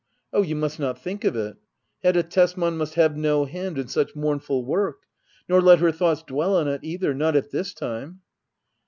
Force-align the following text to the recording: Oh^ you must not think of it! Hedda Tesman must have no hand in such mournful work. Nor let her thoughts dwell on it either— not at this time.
Oh^ 0.33 0.43
you 0.47 0.55
must 0.55 0.79
not 0.79 0.99
think 0.99 1.23
of 1.23 1.35
it! 1.35 1.57
Hedda 2.01 2.23
Tesman 2.23 2.75
must 2.75 2.95
have 2.95 3.15
no 3.15 3.45
hand 3.45 3.77
in 3.77 3.87
such 3.87 4.15
mournful 4.15 4.65
work. 4.65 5.01
Nor 5.47 5.61
let 5.61 5.77
her 5.77 5.91
thoughts 5.91 6.23
dwell 6.23 6.55
on 6.55 6.67
it 6.67 6.83
either— 6.83 7.13
not 7.13 7.35
at 7.35 7.51
this 7.51 7.71
time. 7.71 8.21